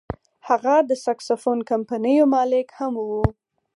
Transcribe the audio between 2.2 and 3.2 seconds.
مالک هم و.